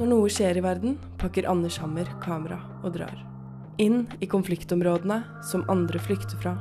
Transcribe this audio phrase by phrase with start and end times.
[0.00, 3.18] Når noe skjer i verden, pakker Anders Hammer kamera og drar.
[3.76, 6.54] Inn i konfliktområdene som andre flykter fra,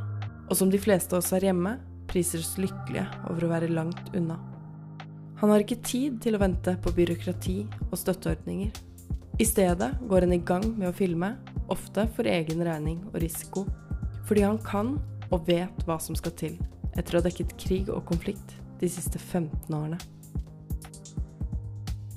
[0.49, 1.78] og som de fleste av oss her hjemme
[2.12, 4.36] priser oss lykkelige over å være langt unna.
[5.39, 7.57] Han har ikke tid til å vente på byråkrati
[7.88, 8.75] og støtteordninger.
[9.40, 11.37] I stedet går han i gang med å filme,
[11.71, 13.69] ofte for egen regning og risiko,
[14.28, 14.97] fordi han kan
[15.29, 16.59] og vet hva som skal til,
[16.91, 20.19] etter å ha dekket krig og konflikt de siste 15 årene.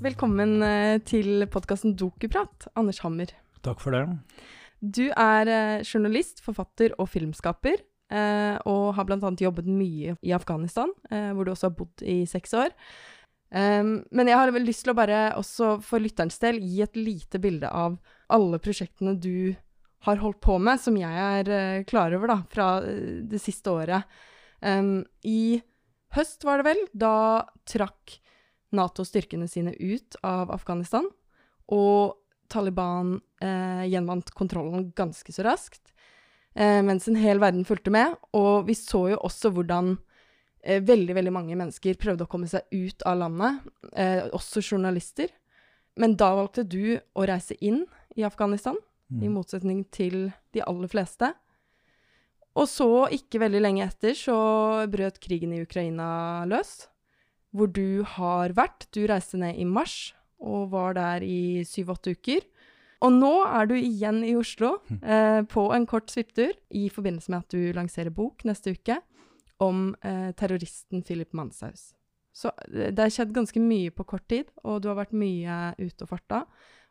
[0.03, 3.31] Velkommen eh, til podkasten Dokuprat, Anders Hammer.
[3.63, 4.01] Takk for det.
[4.83, 9.31] Du er eh, journalist, forfatter og filmskaper, eh, og har bl.a.
[9.45, 12.75] jobbet mye i Afghanistan, hvor du også har bodd i seks år.
[13.53, 16.99] Um, men jeg har vel lyst til å bare, også for lytterens del, gi et
[16.99, 18.01] lite bilde av
[18.33, 19.53] alle prosjektene du
[20.09, 24.19] har holdt på med, som jeg er klar over da, fra det siste året.
[24.65, 25.61] Um, I
[26.17, 27.15] høst, var det vel, da
[27.71, 28.19] trakk
[28.73, 31.09] Nato-styrkene sine ut av Afghanistan,
[31.73, 32.19] og
[32.53, 35.93] Taliban eh, gjenvant kontrollen ganske så raskt,
[36.53, 38.13] mens en hel verden fulgte med.
[38.37, 39.95] Og vi så jo også hvordan
[40.61, 43.63] eh, veldig, veldig mange mennesker prøvde å komme seg ut av landet,
[43.97, 45.33] eh, også journalister.
[45.97, 48.77] Men da valgte du å reise inn i Afghanistan,
[49.13, 49.23] mm.
[49.25, 51.33] i motsetning til de aller fleste.
[52.53, 54.37] Og så, ikke veldig lenge etter, så
[54.93, 56.83] brøt krigen i Ukraina løs.
[57.53, 58.89] Hvor du har vært.
[58.97, 62.43] Du reiste ned i mars og var der i syv-åtte uker.
[63.03, 65.01] Og nå er du igjen i Oslo hm.
[65.03, 69.01] eh, på en kort svipptur i forbindelse med at du lanserer bok neste uke
[69.63, 71.93] om eh, terroristen Philip Manshaus.
[72.33, 75.75] Så eh, det har skjedd ganske mye på kort tid, og du har vært mye
[75.81, 76.45] ute og farta.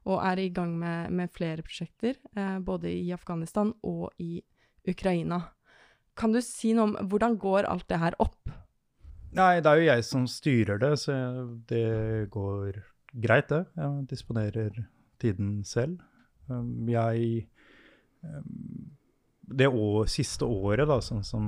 [0.09, 4.41] Og er i gang med, med flere prosjekter, eh, både i Afghanistan og i
[4.89, 5.43] Ukraina.
[6.17, 8.51] Kan du si noe om hvordan går alt det her opp?
[9.37, 11.13] Nei, det er jo jeg som styrer det, så
[11.69, 12.81] det går
[13.23, 13.63] greit, det.
[13.79, 14.81] Jeg disponerer
[15.21, 16.01] tiden selv.
[16.51, 17.45] Um, jeg
[18.25, 18.89] um,
[19.51, 21.47] det år, siste året, da, sånn som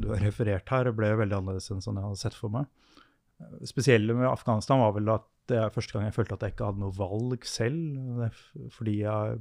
[0.00, 2.68] du har referert her, ble veldig annerledes enn sånn jeg hadde sett for meg.
[3.66, 6.68] Spesielle med Afghanistan var vel at det er første gang jeg følte at jeg ikke
[6.68, 8.28] hadde noe valg selv.
[8.76, 9.40] Fordi jeg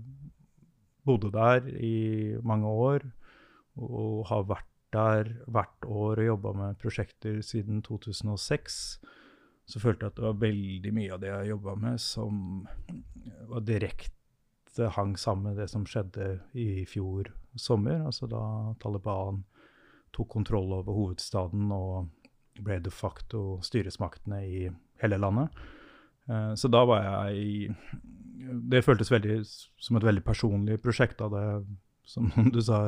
[1.07, 1.95] bodde der i
[2.45, 3.05] mange år
[3.81, 8.77] og har vært der hvert år og jobba med prosjekter siden 2006.
[9.65, 12.65] Så følte jeg at det var veldig mye av det jeg jobba med, som
[13.51, 18.41] var direkte hang sammen med det som skjedde i fjor sommer, altså da
[18.79, 19.43] Taliban
[20.15, 22.09] tok kontroll over hovedstaden og
[22.59, 24.65] ble de facto styresmaktene i
[25.03, 25.51] hele landet.
[26.29, 27.71] Uh, så da var jeg i
[28.71, 31.65] Det føltes veldig som et veldig personlig prosjekt, da det,
[32.07, 32.83] som du sa,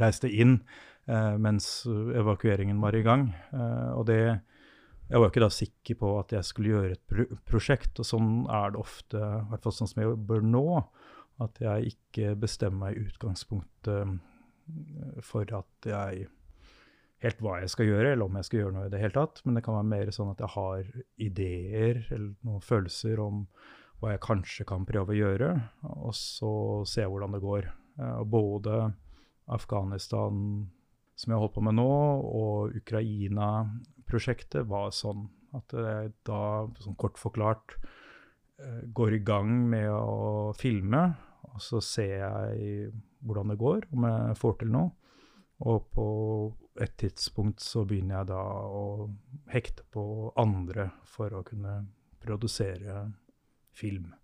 [0.00, 0.60] reiste inn
[1.06, 3.30] eh, mens evakueringen var i gang.
[3.52, 4.22] Eh, og det
[5.10, 8.28] jeg var ikke da sikker på at jeg skulle gjøre et pro prosjekt, og sånn
[8.46, 10.66] er det ofte, i hvert fall sånn som jeg bør nå.
[11.42, 16.28] At jeg ikke bestemmer meg i utgangspunktet eh, for at jeg
[17.24, 19.42] helt hva jeg skal gjøre, eller om jeg skal gjøre noe i det hele tatt.
[19.44, 20.86] Men det kan være mer sånn at jeg har
[21.20, 23.44] ideer eller noen følelser om
[24.00, 25.50] hva jeg kanskje kan prøve å gjøre,
[25.90, 26.52] og så
[26.88, 27.66] se hvordan det går.
[27.98, 28.82] Eh, og både
[29.50, 30.68] Afghanistan,
[31.16, 31.90] som jeg har holdt på med nå,
[32.30, 35.26] og Ukraina-prosjektet var sånn
[35.58, 36.42] at jeg da,
[36.78, 37.74] sånn kort forklart,
[38.62, 41.08] eh, går i gang med å filme
[41.50, 42.90] og så ser jeg
[43.26, 44.92] hvordan det går, om jeg får til noe.
[45.68, 46.06] Og på
[46.80, 48.84] et tidspunkt så begynner jeg da å
[49.52, 50.04] hekte på
[50.40, 51.82] andre for å kunne
[52.20, 53.02] produsere
[53.76, 54.14] film.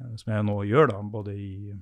[0.00, 1.74] Eh, som jeg nå gjør, da, både i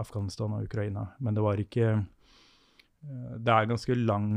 [0.00, 1.06] Afghanistan og Ukraina.
[1.20, 4.30] Men det var ikke eh, Det er ganske lang,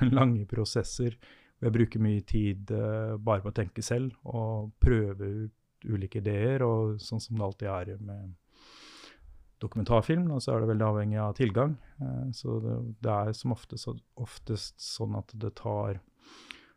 [0.18, 1.18] lange prosesser.
[1.60, 6.18] Og jeg bruker mye tid uh, bare på å tenke selv og prøve ut ulike
[6.18, 8.32] ideer, og sånn som det alltid er med
[9.64, 11.76] dokumentarfilm, så er det veldig avhengig av tilgang.
[12.00, 13.88] Eh, så det, er som oftest,
[14.20, 16.00] oftest sånn at det tar,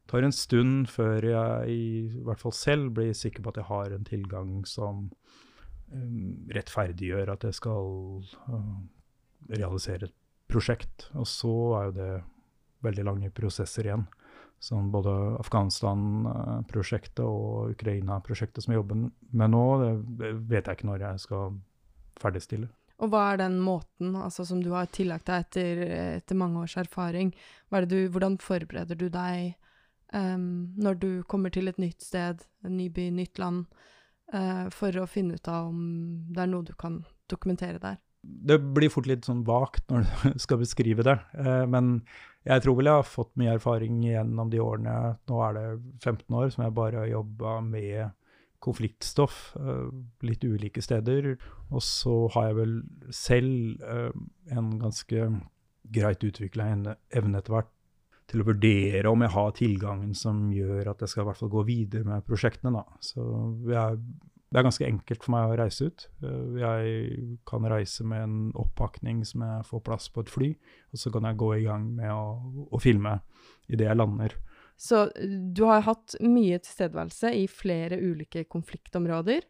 [0.10, 1.88] tar, en stund før jeg i,
[2.28, 5.08] hvert fall selv blir sikker på at jeg har en tilgang som
[6.54, 7.92] rettferdiggjør at jeg skal
[8.52, 8.72] uh,
[9.52, 10.16] realisere et
[10.52, 11.08] prosjekt.
[11.16, 12.12] Og så er jo det
[12.88, 14.08] veldig lange prosesser igjen.
[14.64, 19.66] Sånn både Afghanistan-prosjektet og Ukraina-prosjektet som jeg jobber med nå,
[20.18, 21.60] det vet jeg ikke når jeg skal
[22.18, 22.70] ferdigstille.
[22.98, 25.82] Og hva er den måten altså, som du har tillagt deg etter,
[26.18, 27.30] etter mange års erfaring?
[27.86, 29.54] Du, hvordan forbereder du deg
[30.14, 33.68] um, når du kommer til et nytt sted, en ny by, nytt land,
[34.34, 35.80] uh, for å finne ut av om
[36.34, 37.02] det er noe du kan
[37.32, 38.00] dokumentere der?
[38.28, 42.00] Det blir fort litt sånn vagt når du skal beskrive det, uh, men
[42.48, 44.94] jeg tror vel jeg har fått mye erfaring gjennom de årene
[45.28, 45.66] Nå er det
[46.00, 48.14] 15 år som jeg bare har jobba med
[48.64, 49.90] konfliktstoff uh,
[50.26, 51.36] litt ulike steder.
[51.70, 52.76] Og så har jeg vel
[53.14, 54.12] selv uh,
[54.54, 55.28] en ganske
[55.94, 57.74] greit utvikla evne etter hvert
[58.28, 61.54] til å vurdere om jeg har tilgangen som gjør at jeg skal i hvert fall
[61.54, 62.82] gå videre med prosjektene.
[62.82, 63.00] Da.
[63.04, 63.24] Så
[63.72, 64.02] jeg,
[64.48, 66.08] det er ganske enkelt for meg å reise ut.
[66.24, 70.52] Uh, jeg kan reise med en oppakning som jeg får plass på et fly,
[70.92, 73.20] og så kan jeg gå i gang med å, å filme
[73.72, 74.36] idet jeg lander.
[74.78, 79.48] Så du har hatt mye tilstedeværelse i flere ulike konfliktområder.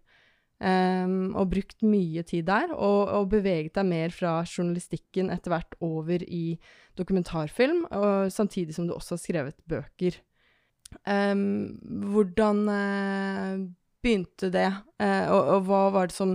[0.57, 5.75] Um, og brukt mye tid der, og, og, beveget deg mer fra journalistikken etter hvert
[5.85, 6.57] over i
[6.97, 10.17] dokumentarfilm, og, samtidig som du også har skrevet bøker.
[11.05, 11.77] Um,
[12.09, 13.61] hvordan uh,
[14.01, 16.33] begynte det, uh, og, og, hva var det som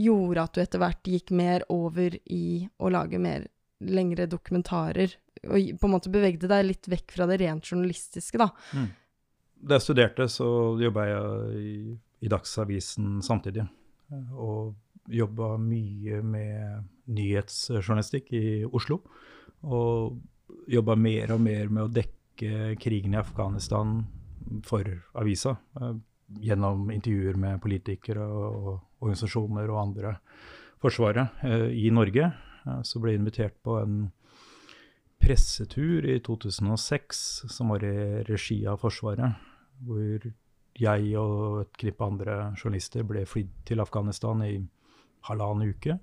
[0.00, 3.50] gjorde at du etter hvert gikk mer over i å lage mer
[3.84, 5.12] lengre dokumentarer?
[5.44, 8.48] Og på en måte bevegde deg litt vekk fra det rent journalistiske, da.
[8.72, 8.88] Mm.
[9.68, 10.48] Da jeg studerte, så
[10.80, 11.78] jobba jeg i
[12.20, 13.66] i Dagsavisen samtidig.
[14.34, 14.74] Og
[15.08, 19.00] jobba mye med nyhetsjournalistikk i Oslo.
[19.64, 20.18] Og
[20.70, 24.02] jobba mer og mer med å dekke krigen i Afghanistan
[24.66, 24.86] for
[25.18, 25.56] avisa.
[25.80, 25.96] Eh,
[26.44, 28.68] gjennom intervjuer med politikere og
[29.00, 30.14] organisasjoner og andre
[30.82, 32.30] forsvaret eh, i Norge.
[32.64, 34.00] Eh, så ble jeg invitert på en
[35.18, 39.40] pressetur i 2006 som var i regi av Forsvaret.
[39.84, 40.28] Hvor
[40.80, 44.56] jeg og et knippe andre journalister ble flydd til Afghanistan i
[45.28, 45.98] halvannen uke.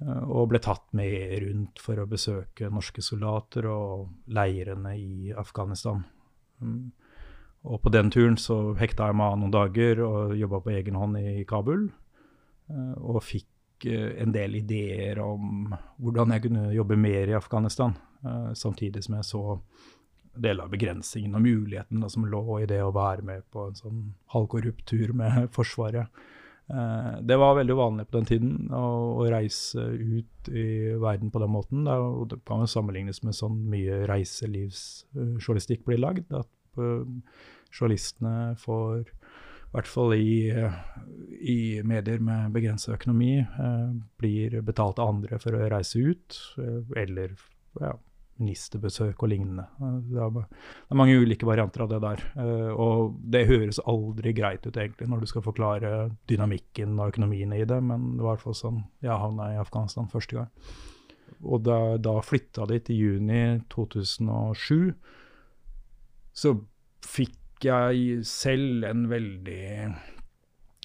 [0.00, 6.02] Eh, og ble tatt med rundt for å besøke norske soldater og leirene i Afghanistan.
[6.60, 6.90] Mm.
[7.70, 10.96] Og på den turen så hekta jeg meg av noen dager og jobba på egen
[10.96, 11.88] hånd i Kabul.
[12.70, 17.96] Eh, og fikk eh, en del ideer om hvordan jeg kunne jobbe mer i Afghanistan.
[18.52, 19.40] Samtidig som jeg så
[20.34, 23.78] del av begrensningen og muligheten da, som lå i det å være med på en
[23.78, 24.02] sånn
[24.34, 26.22] halvkorrupt tur med Forsvaret.
[26.70, 28.84] Eh, det var veldig uvanlig på den tiden å,
[29.18, 31.84] å, reise ut i verden på den måten.
[31.88, 36.30] Da, og det kan jo sammenlignes med sånn mye reiselivsjournalistikk blir lagd.
[36.30, 37.02] At uh,
[37.70, 39.10] journalistene får
[39.70, 40.50] i hvert fall i,
[41.46, 46.80] i medier med begrenset økonomi, eh, blir betalt av andre for å reise ut, eh,
[47.04, 47.36] eller
[47.78, 47.92] ja,
[48.40, 49.66] ministerbesøk og lignende.
[49.78, 50.44] Det er, det
[50.90, 52.24] er, mange ulike varianter av det der.
[52.42, 55.92] Eh, og det høres aldri greit ut egentlig når du skal forklare
[56.30, 59.60] dynamikken og økonomien i det, men det var i hvert fall sånn jeg havna i
[59.60, 60.50] Afghanistan første gang.
[61.40, 63.42] Og da, da flytta dit til juni
[63.72, 64.90] 2007,
[66.36, 66.54] så
[67.06, 69.64] fikk jeg selv en veldig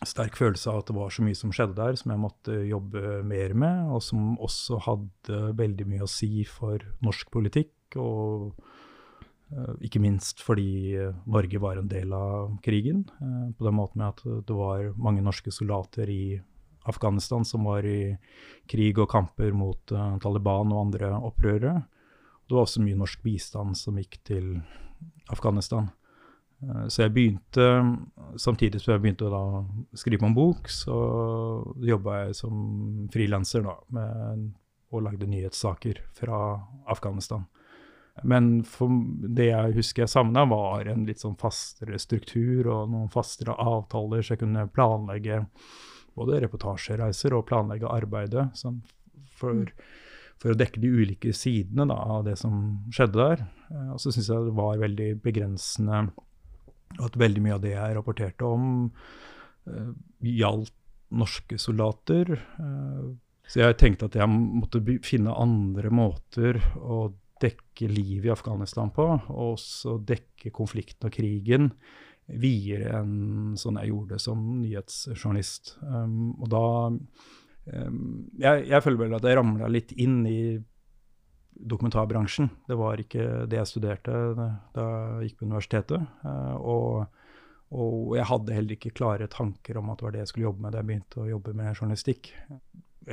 [0.04, 3.22] sterk følelse av at det var så mye som skjedde der, som jeg måtte jobbe
[3.28, 7.72] mer med, og som også hadde veldig mye å si for norsk politikk.
[8.02, 8.52] Og
[9.56, 14.12] uh, ikke minst fordi Norge var en del av krigen, uh, på den måten med
[14.12, 16.36] at det var mange norske soldater i
[16.86, 18.14] Afghanistan som var i
[18.70, 21.86] krig og kamper mot uh, Taliban og andre opprørere.
[22.46, 24.58] Det var også mye norsk bistand som gikk til
[25.34, 25.88] Afghanistan.
[26.66, 27.68] Eh, så jeg begynte,
[28.42, 29.66] samtidig som jeg begynte å
[29.98, 30.98] skrive en bok, så
[31.86, 32.56] jobba jeg som
[33.14, 36.40] frilanser og lagde nyhetssaker fra
[36.92, 37.46] Afghanistan.
[38.24, 38.62] Men
[39.36, 44.24] det jeg husker jeg savna, var en litt sånn fastere struktur og noen fastere avtaler,
[44.24, 45.44] så jeg kunne planlegge
[46.16, 48.80] både reportasjereiser og planlegge arbeidet sånn
[49.36, 49.68] for,
[50.40, 53.44] for, å dekke de ulike sidene da, av det som skjedde der.
[53.68, 56.06] Eh, og så syns jeg det var veldig begrensende
[57.04, 58.88] at veldig mye av det jeg rapporterte om,
[59.68, 59.92] uh,
[60.24, 60.74] gjaldt
[61.16, 62.36] norske soldater.
[62.60, 63.14] Uh,
[63.46, 67.12] så jeg tenkte at jeg måtte finne andre måter å
[67.44, 71.70] dekke livet i Afghanistan på, og også dekke konflikten og krigen
[72.26, 75.76] videre enn sånn jeg gjorde som nyhetsjournalist.
[75.84, 78.00] Um, og da um,
[78.40, 80.40] jeg, jeg, føler vel at jeg ramla litt inn i
[81.56, 82.50] dokumentarbransjen.
[82.68, 84.16] Det var ikke det jeg studerte
[84.76, 86.08] da jeg gikk på universitetet.
[86.26, 87.22] Eh, og,
[87.72, 90.66] og, jeg hadde heller ikke klare tanker om at det var det jeg skulle jobbe
[90.66, 92.32] med da jeg begynte å jobbe med journalistikk.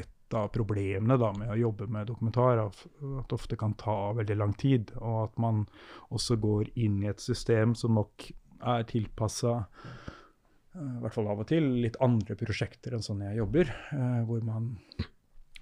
[0.02, 3.96] Et av problemene da med å jobbe med dokumentar er at det ofte kan ta
[4.16, 5.66] veldig lang tid, og at man
[6.10, 8.30] også går inn i et system som nok
[8.62, 13.42] er tilpassa eh, i hvert fall av og til, litt andre prosjekter enn sånn jeg
[13.42, 13.74] jobber.
[13.92, 14.72] Eh, hvor man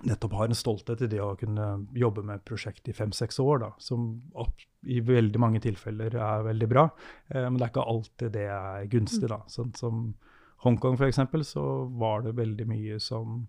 [0.06, 1.66] nettopp har en stolthet i det å kunne
[1.96, 4.12] jobbe med et prosjekt i fem-seks år, da, som
[4.88, 6.86] i veldig mange tilfeller er veldig bra.
[7.28, 9.28] Eh, men det er ikke alltid det er gunstig.
[9.30, 9.42] da.
[9.52, 10.08] Sånn som
[10.64, 11.66] Hongkong f.eks., så
[12.00, 13.44] var det veldig mye som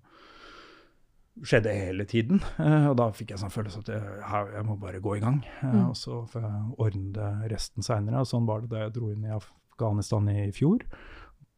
[1.40, 2.42] skjedde hele tiden.
[2.60, 4.20] Eh, og da fikk jeg sånn følelse at jeg,
[4.56, 5.42] jeg, må bare gå i gang.
[5.62, 5.82] Eh, mm.
[5.90, 8.24] Og så får jeg ordne det resten seinere.
[8.24, 10.86] Og sånn var det da jeg dro inn i Afghanistan i fjor.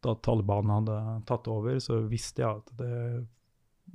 [0.04, 0.98] da Taliban hadde
[1.28, 2.96] tatt over, så visste jeg at det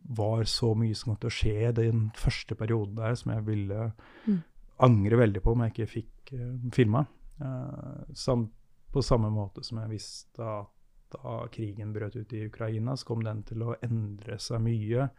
[0.04, 3.92] var så mye som kom til å skje den første perioden der, som jeg ville
[4.28, 4.44] Mm.
[4.80, 7.06] angre veldig på om jeg ikke fikk uh, filma.
[7.42, 8.50] Uh, sam,
[8.92, 10.68] på samme måte som jeg visste at
[11.12, 15.10] da krigen brøt ut i Ukraina, så kom den til å endre seg mye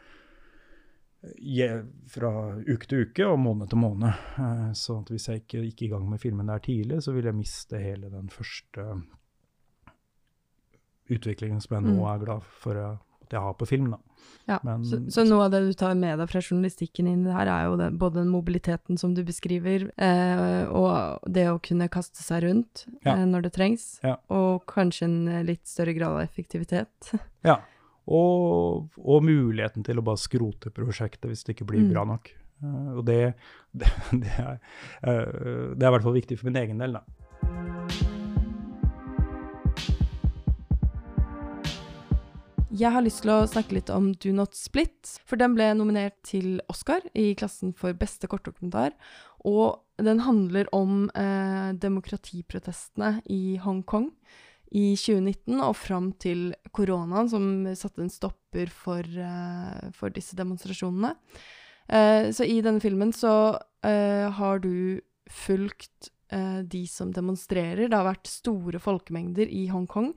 [1.23, 2.31] eh, fra
[2.63, 4.13] uke til uke og måned til måned.
[4.39, 7.29] Eh, Så at hvis jeg ikke gikk i gang med filmen der tidlig, så ville
[7.33, 9.03] jeg miste hele den første
[11.11, 12.15] utviklingen som jeg nå Mm.
[12.15, 13.91] er glad for eh, at jeg har på film.
[13.91, 13.99] da.
[14.49, 17.29] Ja, Men- så, så noe av det du tar med deg fra journalistikken inn i
[17.29, 21.61] det her, er jo det, både den mobiliteten som du beskriver, eh, og det å
[21.63, 23.15] kunne kaste seg rundt Ja.
[23.15, 24.17] eh, når det trengs, Ja.
[24.29, 27.13] og kanskje en eh, litt større grad av effektivitet.
[27.45, 27.61] Ja.
[28.11, 31.93] Og, og muligheten til å bare skrote prosjektet hvis det ikke blir Mm.
[31.93, 32.31] bra nok.
[32.63, 33.35] Eh, og det,
[33.77, 34.59] det, det, er,
[35.05, 37.05] eh, det er i hvert fall viktig for min egen del, da.
[42.71, 46.15] Jeg har lyst til å snakke litt om Do Not Split, for den ble nominert
[46.23, 48.95] til Oscar i klassen for beste kortdokumentar.
[49.43, 54.07] Og den handler om eh, demokratiprotestene i Hongkong
[54.71, 61.17] i 2019 og fram til koronaen, som satte en stopper for, eh, for disse demonstrasjonene.
[61.91, 63.35] Eh, så i denne filmen så
[63.83, 67.89] eh, har du fulgt eh, de som demonstrerer.
[67.91, 70.15] Det har vært store folkemengder i Hongkong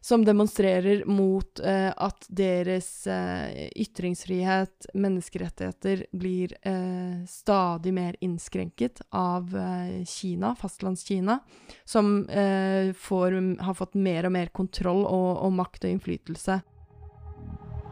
[0.00, 9.56] som demonstrerer mot eh, at deres eh, ytringsfrihet, menneskerettigheter, blir eh, stadig mer innskrenket av
[9.56, 11.38] eh, Kina, fastlandskina,
[11.84, 16.60] som eh, får, har fått mer og mer kontroll og, og makt og innflytelse.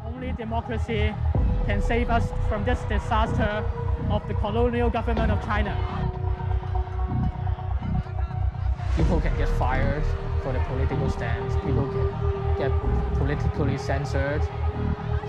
[0.06, 1.12] Only democracy
[1.66, 3.64] can save us from this disaster
[4.10, 5.32] of the colonial government.
[8.96, 10.04] People can get fired
[10.42, 11.52] for their political stance.
[11.66, 12.08] People can
[12.56, 12.72] get
[13.18, 14.40] politically censored.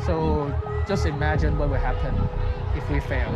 [0.06, 0.54] So
[0.88, 2.16] just imagine what will happen
[2.78, 3.32] if we fail.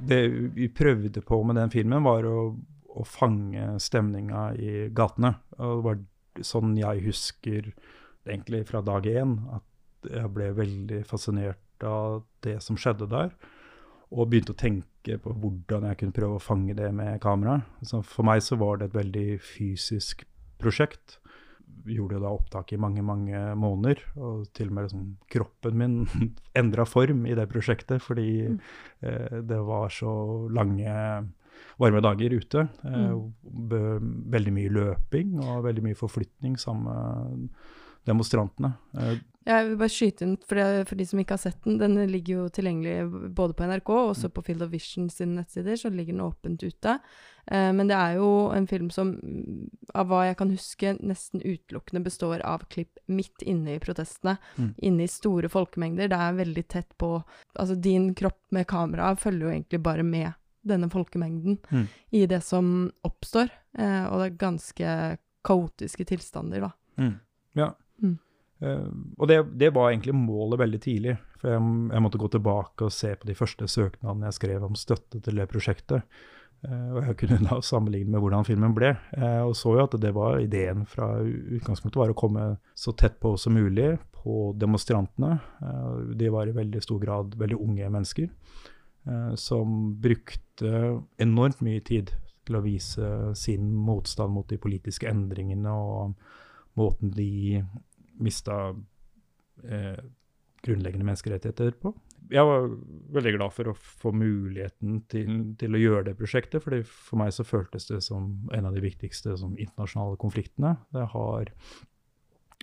[0.00, 2.56] Det vi prøvde på med den filmen, var å,
[2.92, 5.32] å fange stemninga i gatene.
[5.56, 7.70] Og det var sånn jeg husker
[8.26, 13.32] egentlig fra dag én, at jeg ble veldig fascinert av det som skjedde der.
[14.10, 17.60] Og begynte å tenke på hvordan jeg kunne prøve å fange det med kamera.
[17.86, 20.24] Så for meg så var det et veldig fysisk
[20.58, 21.18] prosjekt.
[21.86, 25.78] Vi gjorde jo da opptak i mange, mange måneder, og til og med liksom kroppen
[25.80, 25.94] min
[26.60, 28.58] endra form i det prosjektet, fordi Mm.
[29.06, 30.10] eh, det var så
[30.52, 30.90] lange,
[31.78, 32.66] varme dager ute.
[32.84, 33.14] Eh,
[34.34, 37.48] veldig mye løping og veldig mye forflytning sammen med
[38.10, 38.74] demonstrantene.
[38.98, 39.16] Eh,
[39.46, 41.94] Jeg vil bare skyte inn, for, det, for de som ikke har sett den, den
[42.12, 45.88] ligger jo tilgjengelig både på NRK og også på Field of Vision sine nettsider, så
[45.88, 46.98] ligger den åpent ute.
[47.46, 51.40] Eh, men det er jo en film som, mm, av hva jeg kan huske, nesten
[51.40, 54.36] utelukkende består av klipp midt inne i protestene.
[54.58, 54.74] Mm.
[54.90, 56.12] Inne i store folkemengder.
[56.12, 57.14] Det er veldig tett på
[57.56, 61.88] Altså, din kropp med kamera følger jo egentlig bare med denne folkemengden Mm.
[62.12, 63.48] i det som oppstår.
[63.78, 66.70] Eh, og det er ganske kaotiske tilstander, da.
[66.98, 67.14] Mm.
[67.56, 67.72] Ja.
[68.60, 68.68] Mm.
[68.68, 68.88] Eh,
[69.18, 71.16] og det, det var egentlig målet veldig tidlig.
[71.40, 71.62] For jeg,
[71.94, 75.40] jeg måtte gå tilbake og se på de første søknadene jeg skrev om støtte til
[75.40, 76.04] det prosjektet.
[76.66, 78.94] Eh, og jeg kunne da sammenligne med hvordan filmen ble.
[79.16, 82.46] Eh, og så jo at det var ideen fra utgangspunktet var å komme
[82.78, 85.38] så tett på som mulig på demonstrantene.
[86.20, 88.26] De var i veldig stor grad veldig unge mennesker
[89.40, 90.72] som brukte
[91.16, 92.12] enormt mye tid
[92.44, 93.06] til å vise
[93.38, 96.12] sin motstand mot de politiske endringene og
[96.76, 97.62] måten de
[98.22, 98.60] mista
[99.64, 100.00] eh,
[100.64, 101.92] grunnleggende menneskerettigheter på.
[102.30, 102.68] Jeg var
[103.16, 107.32] veldig glad for å få muligheten til, til å gjøre det prosjektet, fordi for meg
[107.34, 110.76] så føltes det som en av de viktigste som internasjonale konfliktene.
[110.94, 111.50] Det har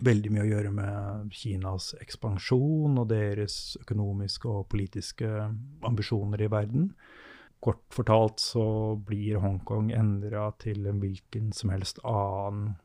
[0.05, 5.31] veldig mye å gjøre med Kinas ekspansjon og deres økonomiske og politiske
[5.87, 6.91] ambisjoner i verden.
[7.63, 12.75] Kort fortalt så blir Hongkong endra til en hvilken som helst annen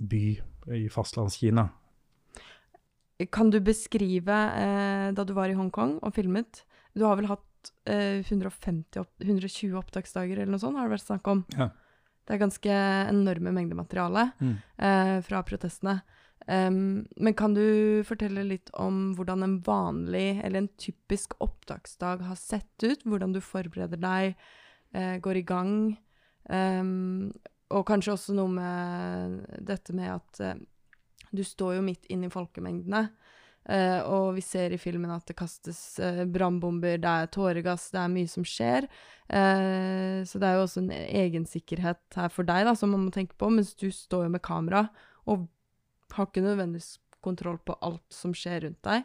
[0.00, 0.24] by
[0.76, 1.70] i fastlandskina.
[3.26, 6.62] Kan du beskrive, eh, da du var i Hongkong og filmet
[6.96, 11.06] Du har vel hatt eh, 150 opp, 120 opptaksdager eller noe sånt, har det vært
[11.06, 11.44] snakk om?
[11.56, 11.68] Ja.
[12.26, 12.78] Det er ganske
[13.10, 14.56] enorme mengder materiale Mm.
[14.78, 16.00] eh, fra protestene.
[16.48, 22.34] Um, men kan du fortelle litt om hvordan en vanlig, eller en typisk opptaksdag har
[22.36, 23.04] sett ut?
[23.04, 24.34] Hvordan du forbereder deg,
[24.94, 25.98] eh, går i gang?
[26.48, 27.30] Um,
[27.70, 30.54] og kanskje også noe med dette med at eh,
[31.32, 33.08] du står jo midt inn i folkemengdene.
[33.70, 38.00] Uh, og vi ser i filmen at det kastes uh, brannbomber, det er tåregass, det
[38.00, 38.88] er mye som skjer.
[39.28, 43.12] Uh, så det er jo også en egensikkerhet her for deg da, som man må
[43.14, 44.86] tenke på, mens du står jo med kamera
[45.28, 45.44] og
[46.16, 49.04] har ikke nødvendigvis kontroll på alt som skjer rundt deg.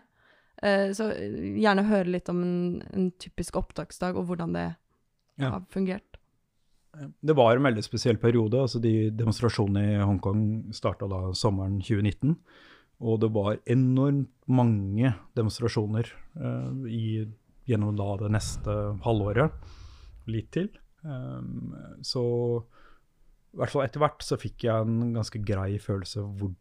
[0.64, 2.58] Uh, så gjerne høre litt om en,
[2.96, 4.70] en typisk opptaksdag, og hvordan det
[5.36, 5.50] Ja.
[5.50, 6.15] har fungert.
[6.96, 8.62] Det var en veldig spesiell periode.
[8.62, 12.38] altså De demonstrasjonene i Hongkong starta da sommeren 2019.
[13.06, 16.08] Og det var enormt mange demonstrasjoner
[16.40, 17.08] eh, i,
[17.68, 19.56] gjennom da det neste halvåret.
[20.32, 20.70] Litt til.
[21.06, 22.24] Um, så
[23.56, 26.56] i hvert fall etter hvert så fikk jeg en ganske grei følelse hvor,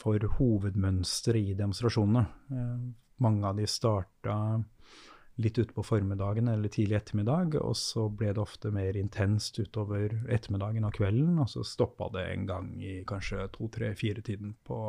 [0.00, 2.24] for hovedmønsteret i demonstrasjonene.
[2.50, 2.86] Eh,
[3.22, 4.36] mange av de starta
[5.42, 10.86] litt utpå formiddagen eller tidlig ettermiddag, og så ble det ofte mer intenst utover ettermiddagen
[10.86, 14.80] og kvelden, og så stoppa det en gang i kanskje to, tre, fire-tiden på,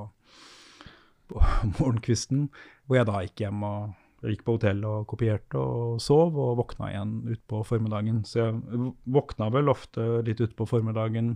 [1.32, 1.46] på
[1.80, 2.50] morgenkvisten,
[2.86, 6.92] hvor jeg da gikk hjem og gikk på hotell og kopierte og sov, og våkna
[6.92, 8.24] igjen utpå formiddagen.
[8.25, 11.36] Så jeg våkna vel ofte litt utpå formiddagen,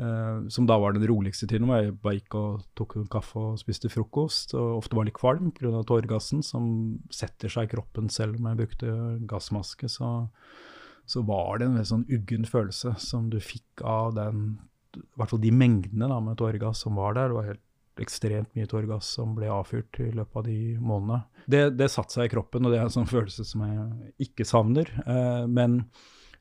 [0.00, 3.40] eh, som da var den roligste tiden, hvor jeg bare gikk og tok en kaffe
[3.40, 5.82] og spiste frokost, og ofte var litt kvalm pga.
[5.86, 6.68] tåregassen, som
[7.14, 8.94] setter seg i kroppen selv om jeg brukte
[9.30, 9.90] gassmaske.
[9.90, 10.12] Så,
[11.06, 14.56] så var det en veldig sånn uggen følelse som du fikk av den,
[14.96, 17.30] i hvert fall de mengdene da, med tåregass som var der.
[17.30, 17.64] Det var helt
[18.02, 21.20] ekstremt mye tåregass som ble avfyrt i løpet av de månedene.
[21.46, 24.46] Det, det satte seg i kroppen, og det er en sånn følelse som jeg ikke
[24.48, 24.90] savner.
[25.06, 25.82] Uh, men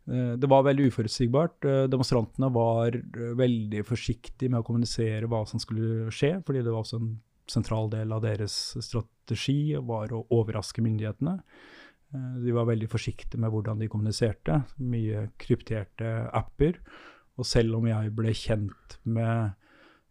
[0.06, 1.66] det var veldig uforutsigbart.
[1.66, 6.74] Eh, demonstrantene var eh, veldig forsiktige med å kommunisere hva som skulle skje, fordi det
[6.74, 7.14] var også en
[7.50, 11.38] sentral del av deres strategi var å overraske myndighetene.
[12.14, 14.60] Eh, De var veldig forsiktige med hvordan de kommuniserte.
[14.84, 16.82] Mye krypterte apper.
[17.40, 19.56] Og selv om jeg ble kjent med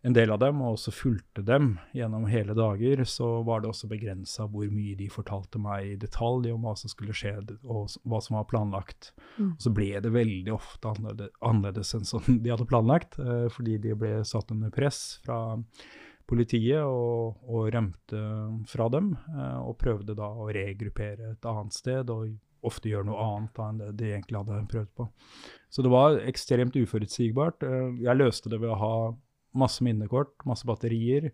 [0.03, 3.91] en del av dem, og også fulgte dem gjennom hele dager, så var det også
[3.91, 8.21] begrensa hvor mye de fortalte meg i detalj om hva som skulle skje, og hva
[8.25, 9.13] som var planlagt.
[9.39, 9.53] Mm.
[9.63, 14.17] Så ble det veldig ofte annerledes, enn sånn de hadde planlagt, eh, fordi de ble
[14.27, 15.39] satt under press fra
[16.27, 18.27] politiet og, og rømte
[18.71, 22.35] fra dem, eh, og prøvde da å regruppere et annet sted, og
[22.67, 25.13] ofte gjøre noe annet da enn det de egentlig hadde prøvd på.
[25.71, 27.63] Så det var ekstremt uforutsigbart.
[27.67, 28.97] Eh, Jeg løste det ved å ha
[29.59, 31.31] masse minnekort, masse batterier,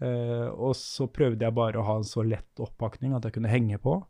[0.00, 3.52] eh, og så prøvde jeg bare å ha en så lett oppakning at jeg kunne
[3.52, 4.00] henge på.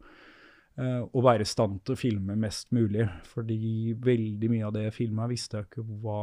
[0.81, 4.87] eh, og være i stand til å filme mest mulig, fordi veldig mye av det
[4.87, 6.21] jeg filma, visste jeg ikke hva,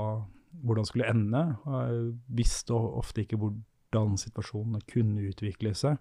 [0.63, 1.43] hvordan skulle ende.
[1.67, 5.99] Jeg visste ofte ikke hvordan situasjonene kunne utvikle seg.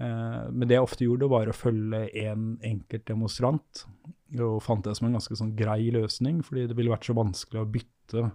[0.00, 3.84] Eh, men det jeg ofte gjorde, var å følge en enkelt demonstrant,
[4.40, 7.60] og fant det som en ganske sånn grei løsning, fordi det ville vært så vanskelig
[7.60, 8.30] å bytte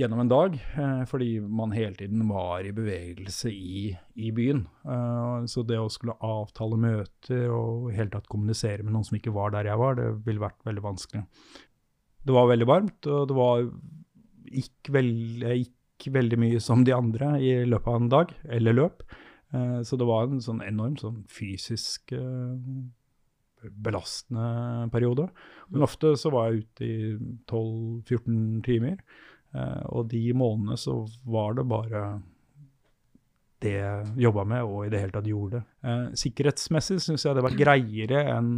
[0.00, 4.64] gjennom en dag, eh, fordi man hele tiden var i bevegelse i, i byen.
[4.84, 9.18] Eh, så det å skulle avtale møter og i hele tatt kommunisere med noen som
[9.18, 11.24] ikke var der jeg var, det ville vært veldig vanskelig.
[12.20, 13.66] Det var veldig varmt, og det var
[14.50, 15.10] gikk, vel,
[15.44, 19.04] jeg gikk veldig mye som de andre i løpet av en dag, eller løp.
[19.52, 22.14] Eh, så det var en sånn enorm sånn fysisk
[23.60, 25.26] belastende periode.
[25.68, 26.94] Men ofte så var jeg ute i
[27.50, 29.02] 12-14 timer.
[29.52, 32.02] Eh, og de månedene så var det bare
[33.60, 35.62] det jeg jobba med, og i det hele tatt gjorde.
[35.84, 38.52] Eh, sikkerhetsmessig syns jeg det var greiere enn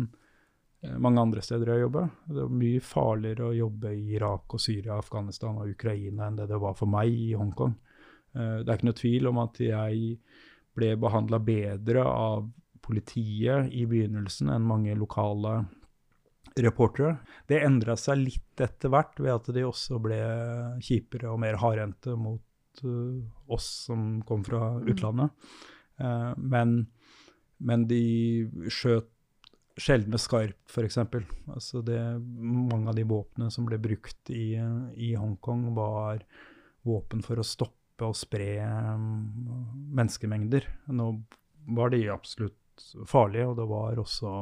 [0.85, 2.07] eh, mange andre steder jeg jobba.
[2.28, 6.50] Det var mye farligere å jobbe i Irak og Syria, Afghanistan og Ukraina enn det
[6.52, 7.74] det var for meg i Hongkong.
[8.33, 10.14] Det er ikke noe tvil om at jeg
[10.72, 12.46] ble behandla bedre av
[12.81, 15.59] politiet i begynnelsen enn mange lokale
[16.61, 17.17] reportere.
[17.49, 20.19] Det endra seg litt etter hvert ved at de også ble
[20.85, 25.33] kjipere og mer hardhendte mot uh, oss som kom fra utlandet.
[26.01, 26.83] Uh, men,
[27.62, 28.03] men de
[28.73, 29.11] skjøt
[29.81, 30.99] sjelden med skarpt, f.eks.
[31.49, 34.57] Altså det, mange av de våpnene som ble brukt i,
[34.97, 36.25] i Hongkong, var
[36.87, 40.67] våpen for å stoppe og spre mm, menneskemengder.
[40.93, 41.09] Nå
[41.73, 42.59] var de absolutt
[43.09, 44.35] farlige, og det var også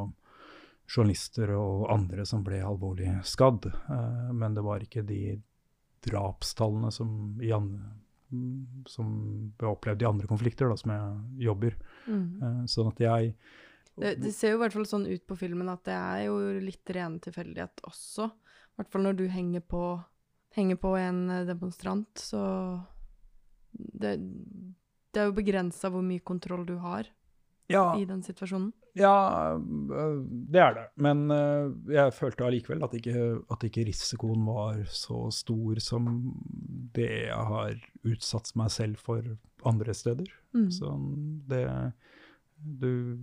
[0.91, 3.71] journalister og andre som ble alvorlig skadd.
[3.71, 5.39] Eh, men det var ikke de
[6.05, 7.11] drapstallene som,
[8.89, 9.11] som
[9.59, 11.77] ble opplevd i andre konflikter, da, som jeg jobber.
[12.07, 12.23] Mm.
[12.43, 13.35] Eh, sånn at jeg
[14.01, 16.39] Det, det ser jo i hvert fall sånn ut på filmen at det er jo
[16.63, 18.31] litt ren tilfeldighet også.
[18.31, 19.85] I hvert fall når du henger på,
[20.57, 22.43] henger på en eh, demonstrant, så
[23.71, 24.17] det,
[25.13, 27.07] det er jo begrensa hvor mye kontroll du har
[27.71, 28.73] ja, i den situasjonen.
[28.99, 30.17] Ja, øh,
[30.51, 30.87] det er det.
[30.97, 36.35] Men øh, jeg følte allikevel at at ikke risikoen var så stor som
[36.95, 37.75] det jeg har
[38.05, 39.23] utsatt meg selv for
[39.65, 40.27] andre steder.
[40.55, 40.71] Mm.
[40.71, 40.91] Så
[41.49, 41.93] det
[42.81, 43.19] Du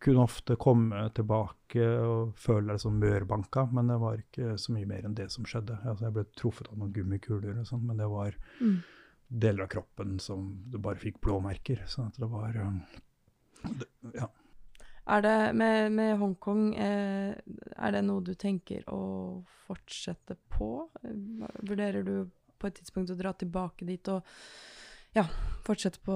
[0.00, 4.88] kunne ofte komme tilbake og føle deg som mørbanka, men det var ikke så mye
[4.88, 5.76] mer enn det som skjedde.
[5.84, 8.78] Altså, jeg ble truffet av noen gummikuler og sånn, men det var Mm.
[9.28, 11.84] deler av kroppen som du bare fikk blåmerker.
[11.86, 12.80] Så det var um,
[13.78, 14.26] det, Ja.
[15.10, 19.00] Er det med, med Hongkong eh, Er det noe du tenker å
[19.66, 20.72] fortsette på?
[21.66, 22.14] Vurderer du
[22.60, 24.26] på et tidspunkt å dra tilbake dit og
[25.16, 25.24] ja,
[25.66, 26.14] fortsette på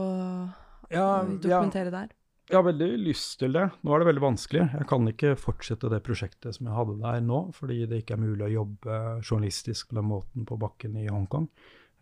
[0.93, 2.13] Ja, å dokumentere der?
[2.45, 3.63] Jeg har veldig lyst til det.
[3.81, 4.65] Nå er det veldig vanskelig.
[4.77, 8.21] Jeg kan ikke fortsette det prosjektet som jeg hadde der nå, fordi det ikke er
[8.21, 11.49] mulig å jobbe journalistisk på den måten på bakken i Hongkong.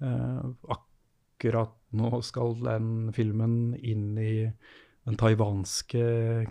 [0.03, 4.33] Eh, akkurat nå skal den filmen inn i
[5.09, 6.03] den taiwanske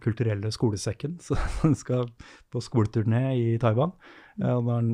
[0.04, 2.10] kulturelle skolesekken, så den skal
[2.52, 3.94] på skoleturné i Taiwan.
[4.42, 4.92] Eh, og den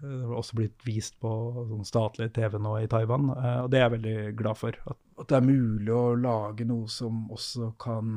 [0.00, 1.30] har eh, også blitt vist på
[1.70, 4.80] sånn statlig TV nå i Taiwan, eh, og det er jeg veldig glad for.
[4.92, 8.10] At, at det er mulig å lage noe som også kan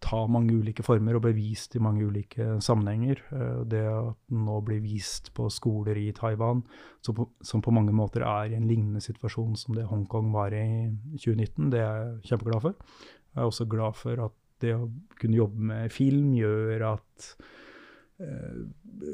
[0.00, 3.22] ta mange ulike former og bli vist i mange ulike sammenhenger.
[3.34, 6.62] Eh, Det at den nå blir vist på skoler i Taiwan,
[7.02, 10.54] som på, som på mange måter er i en lignende situasjon som det Hongkong var
[10.54, 12.74] i 2019, det er jeg kjempeglad for.
[13.34, 17.26] Jeg er også glad for at det å kunne jobbe med film gjør at
[18.22, 18.62] eh,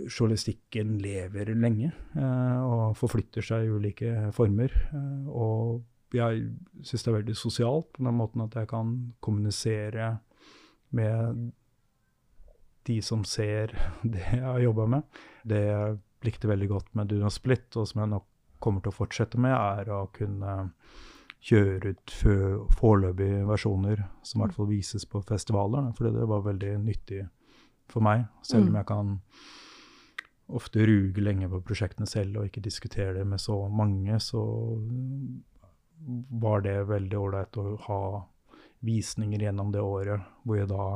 [0.08, 4.72] journalistikken lever lenge eh, og forflytter seg i ulike former.
[4.92, 5.82] Eh, og
[6.14, 6.46] jeg
[6.86, 8.94] syns det er veldig sosialt på den måten at jeg kan
[9.24, 10.14] kommunisere
[10.94, 11.44] med
[12.84, 15.22] de som ser det jeg har jobba med.
[15.44, 18.28] Det jeg likte veldig godt med Duna Split, og som jeg nok
[18.64, 20.54] kommer til å fortsette med, er å kunne
[21.44, 22.12] kjøre ut
[22.72, 25.90] foreløpige versjoner som i hvert fall vises på festivaler.
[25.96, 27.26] Fordi det var veldig nyttig
[27.92, 28.78] for meg, selv om Mm.
[28.80, 29.20] jeg kan
[30.48, 34.40] ofte ruge lenge på prosjektene selv og ikke diskutere det med så mange, så
[36.30, 38.00] var det veldig ålreit å ha
[38.84, 40.88] visninger gjennom det året, hvor jeg da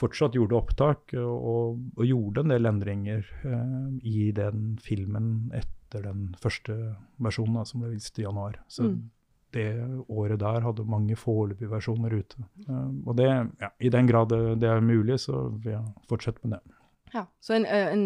[0.00, 6.28] fortsatt gjorde opptak og, og gjorde en del endringer eh, i den filmen etter den
[6.40, 6.76] første
[7.18, 8.60] versjonen da, som ble vist i januar.
[8.70, 9.10] Så Mm.
[9.52, 9.70] det
[10.08, 12.44] året der hadde mange foreløpige versjoner ute.
[12.68, 13.30] Eh, og det,
[13.60, 16.76] ja, i den grad det, det er mulig, så vil jeg fortsette med det.
[17.12, 18.04] Ja, så en, eh, en,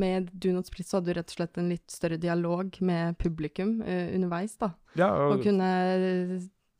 [0.00, 3.14] med Do Not Split så hadde du rett og slett en litt større dialog med
[3.22, 4.72] publikum uh, underveis, da.
[4.98, 5.68] Ja, Og og, kunne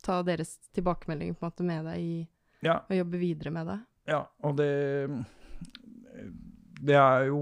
[0.05, 2.15] ta deres tilbakemeldinger på en måte med deg i
[2.65, 3.79] ja, og jobbe videre med det.
[4.09, 4.71] Ja, og det
[6.81, 7.39] Det er jo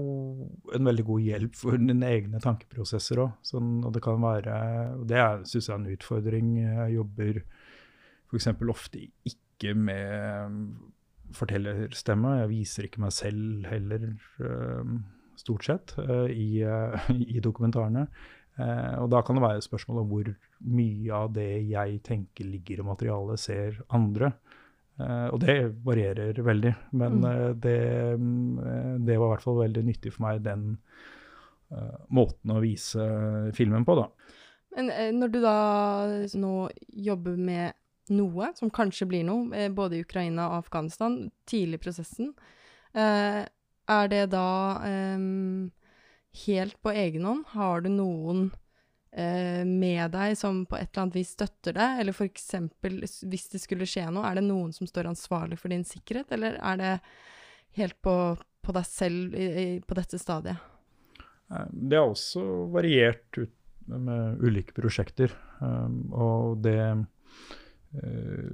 [0.74, 3.38] en veldig god hjelp for dine egne tankeprosesser òg.
[3.42, 4.56] Sånn, og det kan være
[4.98, 6.50] Og det syns jeg er en utfordring.
[6.60, 7.42] Jeg jobber
[8.30, 8.46] f.eks.
[8.68, 10.60] ofte ikke med
[11.36, 12.36] fortellerstemme.
[12.42, 14.06] Jeg viser ikke meg selv heller,
[14.44, 14.92] eh,
[15.40, 18.06] stort sett, eh, i, eh, i dokumentarene.
[18.60, 20.30] Eh, og da kan det være et spørsmål om hvor
[20.76, 24.32] mye av det jeg tenker ligger i materialet, ser andre.
[25.00, 27.24] Eh, og det varierer veldig, men Mm.
[27.30, 27.78] eh, det,
[28.20, 30.78] mm, det var i hvert fall veldig nyttig for meg, den
[31.72, 34.08] eh, måten å vise filmen på, da.
[34.76, 35.54] Men når du da
[36.38, 37.72] nå jobber med
[38.10, 42.34] noe, som kanskje blir noe, både i Ukraina og Afghanistan, tidlig i prosessen,
[42.94, 43.46] eh,
[43.90, 44.46] er det da
[44.84, 45.18] eh,
[46.46, 47.44] helt på egen hånd?
[47.54, 48.50] Har du noen
[49.12, 52.00] eh, med deg som på et eller annet vis støtter deg?
[52.02, 55.86] Eller eksempel, hvis det skulle skje noe, er det noen som står ansvarlig for din
[55.86, 56.94] sikkerhet, eller er det
[57.78, 58.16] helt på,
[58.62, 60.58] på deg selv i, i, på dette stadiet?
[61.50, 63.56] Eh, Det har også variert ut
[63.90, 65.32] med ulike prosjekter.
[65.60, 68.50] Um, og det eh,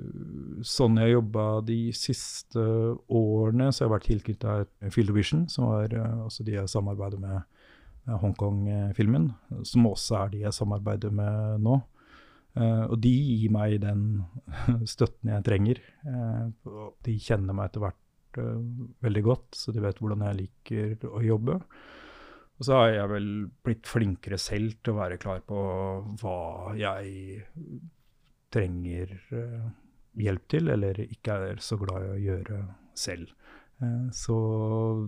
[0.66, 2.62] Sånn jeg jobba de siste
[3.12, 4.54] årene, så har jeg vært tilknytta
[4.94, 7.44] Field of Vision, som var eh, også de jeg samarbeider med
[8.06, 9.28] Hongkong-filmen,
[9.66, 11.80] som også er de jeg samarbeider med nå.
[12.56, 14.04] Uh, og de gir meg den
[14.94, 15.82] støtten jeg trenger.
[16.06, 18.62] Uh, de kjenner meg etter hvert uh,
[19.04, 21.58] veldig godt, så de vet hvordan jeg liker å jobbe.
[22.56, 23.28] Og så har jeg vel
[23.66, 25.58] blitt flinkere selv til å være klar på
[26.22, 26.38] hva
[26.78, 27.42] jeg
[28.52, 29.66] trenger eh,
[30.24, 32.62] hjelp til, eller ikke er så glad i å gjøre
[32.96, 33.34] selv.
[33.82, 34.38] Eh, så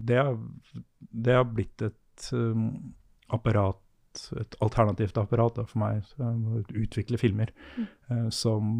[0.04, 1.96] det har blitt et
[2.36, 2.94] um,
[3.34, 3.80] apparat,
[4.40, 8.70] et alternativt apparat da, for meg, um, å utvikle filmer eh, som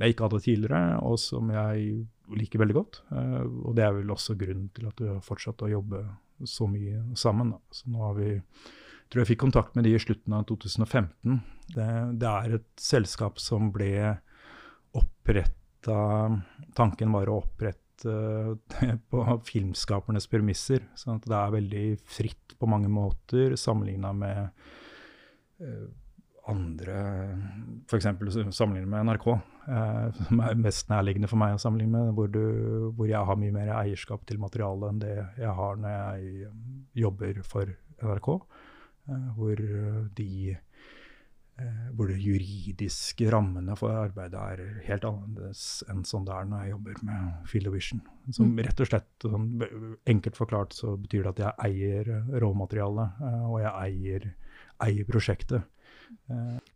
[0.00, 2.02] jeg ikke hadde tidligere, og som jeg
[2.36, 3.00] liker veldig godt.
[3.14, 6.02] Eh, og det er vel også grunnen til at vi har fortsatt å jobbe
[6.44, 7.54] så mye sammen.
[7.54, 7.62] Da.
[7.72, 8.32] Så nå har vi
[9.06, 11.36] jeg tror jeg fikk kontakt med de i slutten av 2015.
[11.76, 14.16] Det, det er et selskap som ble
[14.98, 15.52] oppretta
[16.74, 20.84] Tanken var å opprette det på filmskapernes premisser.
[20.98, 24.66] sånn at det er veldig fritt på mange måter, sammenligna med
[25.62, 25.86] uh,
[26.50, 26.98] andre
[27.90, 28.06] F.eks.
[28.54, 29.26] sammenlignet med NRK,
[29.66, 33.40] uh, som er mest nærliggende for meg å sammenligne med, hvor, du, hvor, jeg har
[33.40, 36.54] mye mer eierskap til materialet enn det jeg har når jeg
[37.06, 38.32] jobber for NRK.
[39.06, 39.60] Eh, hvor
[40.18, 40.62] de eh,
[41.96, 46.72] hvor de juridiske rammene for arbeidet er helt annerledes enn sånn det er når jeg
[46.74, 48.02] jobber med Field of Vision.
[48.28, 48.60] Som mm.
[48.66, 49.46] rett og slett, sånn,
[50.12, 52.12] Enkelt forklart så betyr det at jeg eier
[52.44, 54.28] råmaterialet, og jeg eier,
[54.84, 55.64] eier prosjektet.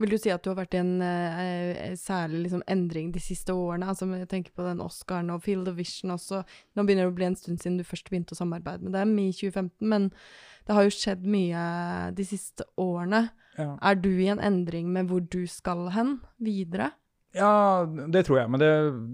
[0.01, 3.55] Vil du si at du har vært i en uh, særlig liksom, endring de siste
[3.55, 3.89] årene?
[3.91, 6.43] Altså, jeg tenker på den Oscaren og Field of Vision også.
[6.75, 9.17] Nå begynner det å bli en stund siden du først begynte å samarbeide med dem,
[9.23, 9.91] i 2015.
[9.93, 10.09] Men
[10.67, 11.65] det har jo skjedd mye
[12.17, 13.29] de siste årene.
[13.61, 13.75] Ja.
[13.91, 16.93] Er du i en endring med hvor du skal hen videre?
[17.37, 18.51] Ja, det tror jeg.
[18.51, 18.71] Men det,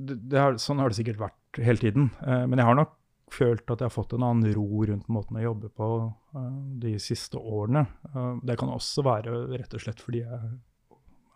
[0.09, 2.09] det, det har, sånn har det sikkert vært hele tiden.
[2.25, 2.95] Eh, men jeg har nok
[3.33, 6.45] følt at jeg har fått en annen ro rundt måten å jobbe på uh,
[6.83, 7.87] de siste årene.
[8.15, 10.39] Uh, det kan også være rett og slett fordi jeg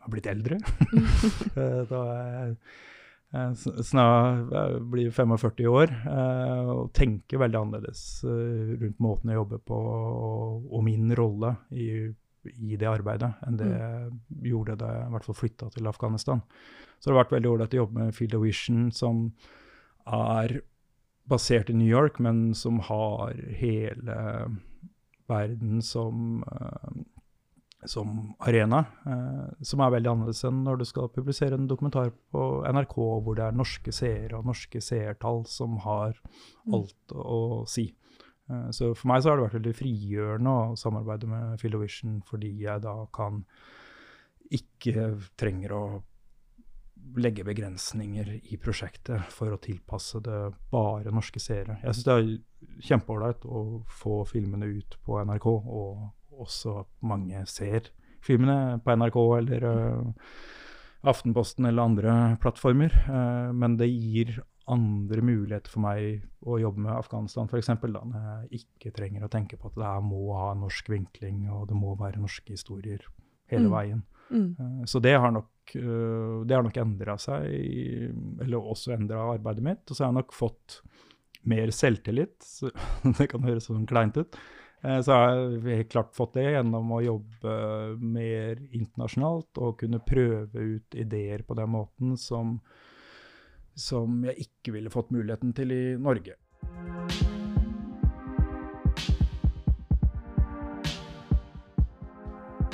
[0.00, 0.60] har blitt eldre.
[1.58, 2.54] uh, da jeg,
[3.34, 5.92] jeg snart jeg blir 45 år
[6.74, 12.08] og tenker veldig annerledes rundt måten jeg jobber på og, og min rolle i,
[12.48, 13.76] i, det arbeidet enn det mm.
[13.76, 16.42] jeg gjorde da jeg i hvert fall flytta til Afghanistan.
[16.98, 19.22] Så det har vært veldig ålreit å jobbe med Field of Vision, som
[20.10, 20.60] er
[21.30, 24.16] basert i New York, men som har hele
[25.30, 28.84] verden som, uh, som arena.
[29.06, 33.38] Uh, som er veldig annerledes enn når du skal publisere en dokumentar på NRK hvor
[33.38, 36.74] det er norske seere og norske seertall som har mm.
[36.74, 37.22] alt mm.
[37.22, 37.90] å si.
[38.50, 42.52] Uh, så for meg så har det vært veldig frigjørende å samarbeide med Philovision, fordi
[42.64, 43.44] jeg da kan
[44.50, 45.84] ikke trenger å
[47.18, 50.40] legge begrensninger i prosjektet for å tilpasse det
[50.72, 51.78] bare norske seere.
[51.82, 53.62] Jeg syns det er kjempeålreit å
[54.00, 57.90] få filmene ut på NRK, og også at mange ser
[58.24, 60.30] filmene på NRK eller uh,
[61.10, 62.94] Aftenposten eller andre plattformer.
[63.08, 67.72] Uh, men det gir andre muligheter for meg å jobbe med Afghanistan, f.eks.
[67.82, 71.68] Når jeg ikke trenger å tenke på at det her må ha norsk vinkling, og
[71.70, 73.04] det må være norske historier
[73.50, 73.74] hele mm.
[73.74, 74.04] veien.
[74.30, 74.56] Mm.
[74.58, 77.50] Uh, så det har nok uh, det har nok endra seg,
[78.42, 79.84] eller også endra arbeidet mitt.
[79.88, 80.80] Og så har jeg nok fått
[81.50, 82.36] mer selvtillit.
[82.60, 82.72] Så,
[83.16, 84.38] det kan høres sånn kleint ut.
[84.84, 87.56] Uh, så har jeg helt klart fått det gjennom å jobbe
[88.00, 92.58] mer internasjonalt og kunne prøve ut ideer på den måten som,
[93.74, 96.36] som jeg ikke ville fått muligheten til i Norge.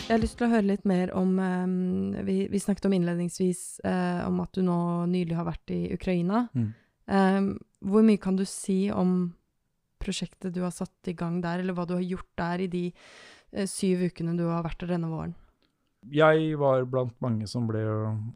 [0.06, 3.62] Jeg har lyst til å høre litt mer om um, vi, vi, snakket om innledningsvis
[3.82, 4.78] uh, om at du nå
[5.10, 6.44] nylig har vært i Ukraina.
[6.54, 6.68] Mm.
[7.10, 7.48] Um,
[7.82, 9.32] hvor mye kan du si om
[9.98, 12.84] prosjektet du har satt i gang der, eller hva du har gjort der i de
[12.92, 15.34] uh, syv ukene du har vært der denne våren?
[16.06, 17.82] Jeg var blant mange som ble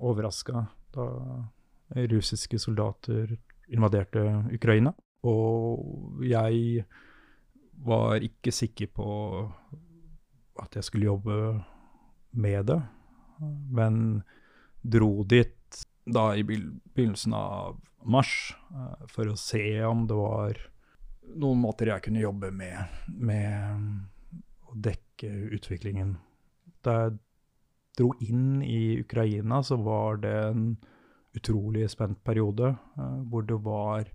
[0.02, 1.06] overraska da
[2.10, 3.36] russiske soldater
[3.70, 4.22] invaderte
[4.54, 4.92] Ukraina.
[5.26, 6.84] Og jeg
[7.84, 9.10] var ikke sikker på
[10.60, 11.36] at jeg skulle jobbe
[12.32, 12.80] med det,
[13.72, 14.22] men
[14.82, 15.56] dro dit
[16.10, 20.60] da i begynnelsen av mars uh, for å se om det var
[21.40, 26.16] noen måter jeg kunne jobbe med, med å dekke utviklingen.
[26.84, 27.18] Da jeg
[27.98, 30.64] dro inn i Ukraina, så var det en
[31.36, 34.08] utrolig spent periode uh, hvor det var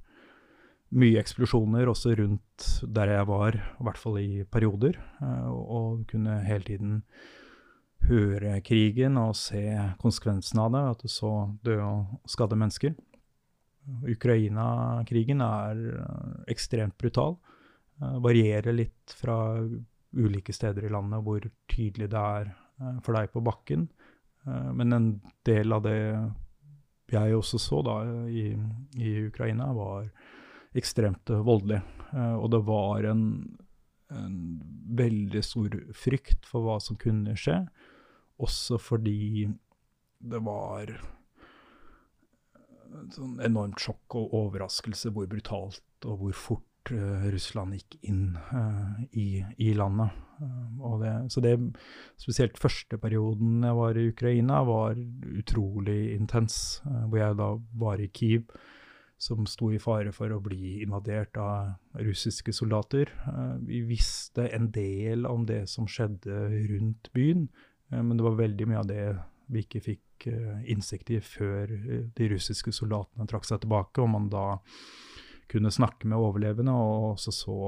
[0.95, 4.99] mye eksplosjoner også rundt der jeg var, i hvert fall i perioder.
[5.21, 7.01] Eh, og kunne hele tiden
[8.06, 9.63] høre krigen og se
[10.01, 11.34] konsekvensene av det, at du så
[11.65, 12.95] døde og skadde mennesker.
[14.15, 17.38] Ukraina-krigen er eh, ekstremt brutal.
[18.01, 19.58] Eh, varierer litt fra
[20.15, 22.54] ulike steder i landet hvor tydelig det er
[23.04, 23.86] for deg på bakken.
[24.45, 25.06] Men en
[25.47, 25.97] del av det
[27.13, 27.97] jeg også så da
[28.29, 28.47] i,
[28.97, 30.09] i Ukraina, var
[30.75, 31.81] ekstremt voldelig.
[32.11, 33.25] Uh, og det var en,
[34.13, 34.39] en,
[34.95, 37.61] veldig stor frykt for hva som kunne skje,
[38.41, 39.47] også fordi
[40.25, 40.91] det var
[43.11, 49.02] sånn enormt sjokk og overraskelse hvor brutalt og hvor fort uh, Russland gikk inn uh,
[49.12, 50.21] i, i, landet.
[51.02, 51.56] Det, så det,
[52.19, 55.00] spesielt første perioden jeg var i Ukraina, var
[55.32, 56.82] utrolig intens.
[56.84, 58.50] hvor jeg da var i Kiev
[59.17, 63.12] som sto i fare for å bli invadert av russiske soldater.
[63.28, 67.48] Eh, vi visste en del om det som skjedde rundt byen,
[67.91, 69.06] eh, men det var veldig mye av det
[69.48, 71.71] vi ikke fikk eh, innsikt i før
[72.17, 74.45] de russiske soldatene trakk seg tilbake, og man da
[75.51, 77.60] kunne snakke med overlevende og også så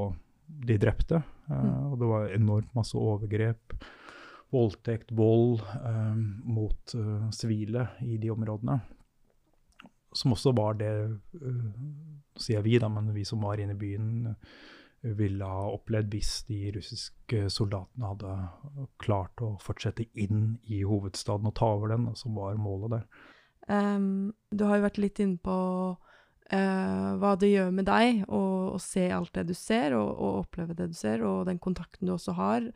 [0.48, 1.22] de drepte.
[1.48, 1.92] Mm.
[1.92, 3.78] Og det var enormt masse overgrep
[4.50, 8.80] voldtekt, vold eh, mot eh, sivile i de områdene.
[10.14, 10.90] Som også var det,
[11.44, 11.66] uh,
[12.40, 16.32] sier vi, da, men vi som var inne i byen, uh, ville ha opplevd hvis
[16.48, 22.40] de russiske soldatene hadde klart å fortsette inn i hovedstaden og ta over den, som
[22.40, 23.06] var målet der.
[23.68, 25.58] Um, du har jo vært litt inne på
[26.54, 30.76] uh, hva det gjør med deg å, se alt det du ser, og, og, oppleve
[30.78, 32.68] det du ser, og den kontakten du også har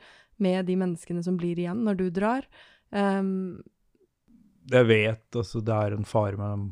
[0.42, 2.48] med de menneskene som blir igjen når du drar.
[2.90, 3.62] Um,
[4.72, 6.72] jeg vet, altså det er en fare med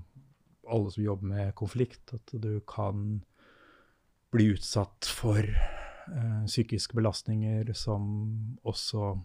[0.69, 3.21] alle som jobber med konflikt, at du kan
[4.33, 8.03] bli utsatt for uh, psykiske belastninger som
[8.67, 9.15] også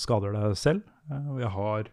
[0.00, 0.84] skader deg selv.
[1.10, 1.92] Uh, jeg har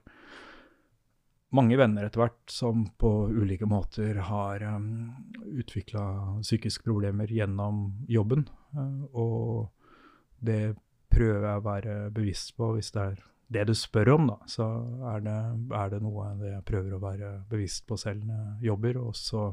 [1.56, 5.14] mange venner etter hvert som på ulike måter har um,
[5.48, 6.04] utvikla
[6.42, 8.48] psykiske problemer gjennom jobben.
[8.76, 10.76] Uh, og det
[11.14, 14.66] prøver jeg å være bevisst på hvis det er det du spør om, da, så
[15.14, 15.38] er det,
[15.80, 19.00] er det noe jeg prøver å være bevisst på selv når jeg jobber.
[19.00, 19.46] Og så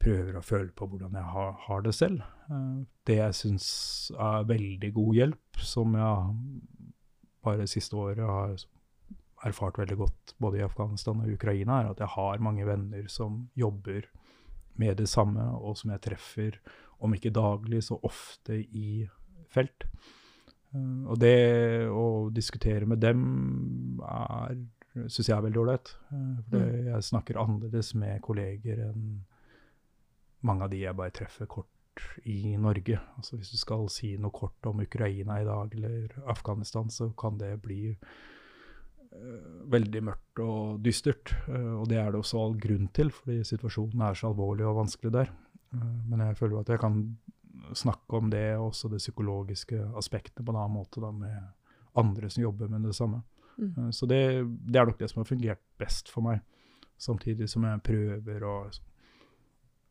[0.00, 2.24] prøver å føle på hvordan jeg har, har det selv.
[2.48, 3.68] Uh, det jeg syns
[4.16, 6.40] er veldig god hjelp, som jeg
[7.46, 8.56] bare siste året har
[9.44, 13.44] erfart veldig godt både i Afghanistan og Ukraina, er at jeg har mange venner som
[13.54, 14.08] jobber
[14.80, 16.60] med det samme, og som jeg treffer,
[17.00, 19.06] om ikke daglig, så ofte i
[19.52, 19.84] felt.
[20.72, 24.56] Eh, og det å diskutere med dem er
[25.04, 25.92] syns jeg er veldig ålreit.
[26.12, 26.68] Eh, mm.
[26.90, 29.08] jeg snakker annerledes med kolleger enn
[30.46, 31.72] mange av de jeg bare treffer kort
[32.28, 32.98] i Norge.
[33.16, 37.38] Altså Hvis du skal si noe kort om Ukraina i dag eller Afghanistan, så kan
[37.40, 37.96] det bli
[39.70, 41.32] veldig mørkt og dystert.
[41.48, 44.80] Uh, og det er det også all grunn til, fordi situasjonen er så alvorlig og
[44.82, 45.32] vanskelig der.
[45.74, 47.00] Uh, men jeg føler at jeg kan
[47.76, 51.36] snakke om det, og også det psykologiske aspektet på en annen måte da, med
[51.96, 53.22] andre som jobber med det samme.
[53.56, 53.92] Mm.
[53.92, 54.20] Så det,
[54.68, 56.42] det, er nok det som har fungert best for meg.
[57.00, 58.56] Samtidig som jeg prøver å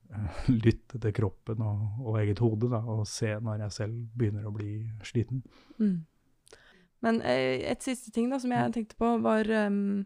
[0.65, 4.53] lytte til kroppen og, og eget hode, da, og se når jeg selv begynner å
[4.53, 5.41] bli sliten.
[5.81, 6.05] Mm.
[7.03, 10.05] Men uh, et siste ting da, som jeg tenkte på, var um,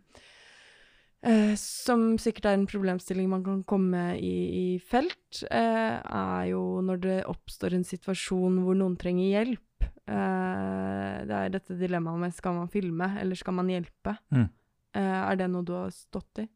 [1.20, 6.80] Eh, som sikkert er en problemstilling man kan komme i, i felt, eh, er jo
[6.86, 9.90] når det oppstår en situasjon hvor noen trenger hjelp.
[10.08, 14.16] Eh, det er dette dilemmaet med skal man filme, eller skal man hjelpe.
[14.32, 14.48] Mm.
[14.96, 16.48] Eh, er det noe du har stått i?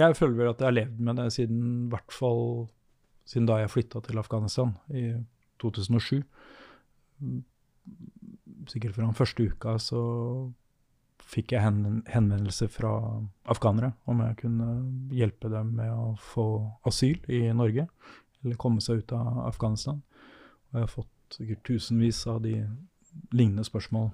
[0.00, 2.44] Jeg føler vel at jeg har levd med det siden hvert fall
[3.30, 5.12] siden da jeg flytta til Afghanistan i
[5.62, 6.24] 2007.
[8.70, 10.00] Sikkert fra den første uka så
[11.30, 12.92] fikk jeg henvendelse fra
[13.50, 14.68] afghanere om jeg kunne
[15.14, 16.46] hjelpe dem med å få
[16.88, 17.86] asyl i Norge,
[18.42, 20.00] eller komme seg ut av Afghanistan.
[20.70, 22.56] Og jeg har fått sikkert tusenvis av de
[23.34, 24.10] lignende spørsmål.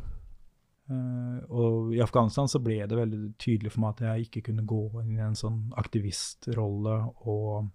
[0.87, 4.67] Uh, og i Afghanistan så ble det veldig tydelig for meg at jeg ikke kunne
[4.69, 7.73] gå inn i en sånn aktivistrolle og,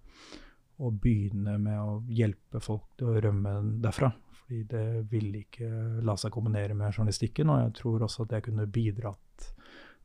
[0.80, 4.14] og begynne med å hjelpe folk til å rømme derfra.
[4.52, 5.68] Fordi det ville ikke
[6.04, 9.46] la seg kombinere med journalistikken, og jeg tror også at jeg kunne bidratt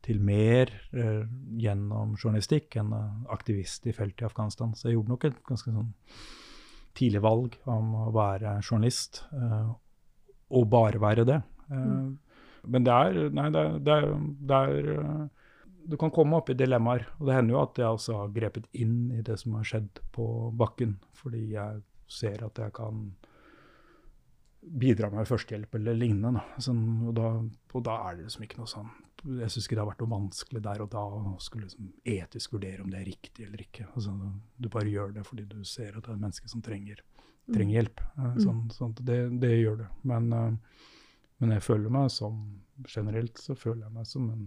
[0.07, 1.25] til mer eh,
[1.59, 2.93] gjennom journalistikk enn
[3.33, 4.71] aktivist i feltet i Afghanistan.
[4.71, 5.91] Så jeg gjorde nok et ganske sånn
[6.95, 9.69] tidlig valg om å være journalist, eh,
[10.47, 11.41] og bare være det.
[11.67, 12.09] Eh, mm.
[12.71, 14.01] Men det er Nei, det, det,
[14.47, 15.53] det er eh,
[15.91, 17.03] Du kan komme opp i dilemmaer.
[17.19, 20.05] Og det hender jo at jeg også har grepet inn i det som har skjedd
[20.15, 23.09] på bakken, fordi jeg ser at jeg kan
[24.67, 26.43] bidra med førstehjelp eller lignende.
[26.63, 27.27] Sånn, og, da,
[27.73, 28.89] og, da, er det liksom ikke noe sånn
[29.39, 32.53] Jeg syns ikke det har vært noe vanskelig der og da å skulle liksom etisk
[32.53, 33.87] vurdere om det er riktig eller ikke.
[33.93, 34.13] Altså,
[34.57, 37.01] du bare gjør det fordi du ser at det er et menneske som trenger,
[37.49, 37.75] trenger mm.
[37.77, 38.05] hjelp.
[38.13, 38.37] Eh, mm.
[38.45, 39.89] Sånn, sånn, det, det, gjør det.
[40.11, 40.85] Men, uh,
[41.41, 42.45] men, jeg føler meg som
[42.85, 44.43] Generelt så føler jeg meg som en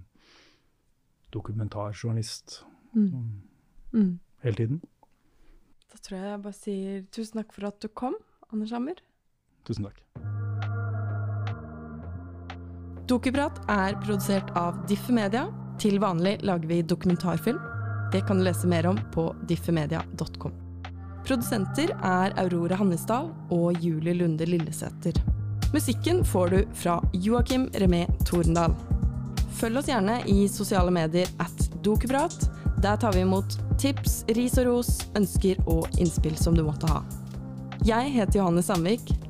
[1.35, 2.61] dokumentarjournalist
[2.95, 3.09] mm.
[3.09, 3.31] mm.
[3.91, 4.13] mm.
[4.45, 4.83] hele tiden.
[5.91, 8.15] Da tror jeg jeg bare sier tusen takk for at du kom,
[8.55, 9.03] Anders Hammer.
[9.71, 10.01] Tusen takk.
[13.07, 15.47] Dokuprat er produsert av Diffe.
[15.81, 17.59] Til vanlig lager vi dokumentarfilm.
[18.13, 20.53] Det kan du lese mer om på diffemedia.com.
[21.25, 25.15] Produsenter er Aurora Hannisdal og Julie Lunde Lillesæter.
[25.73, 28.75] Musikken får du fra Joakim Remé Torendal.
[29.61, 32.51] Følg oss gjerne i sosiale medier at Dokuprat.
[32.83, 37.05] Der tar vi imot tips, ris og ros, ønsker og innspill som du måtte ha.
[37.87, 39.30] Jeg heter Johanne Sandvik.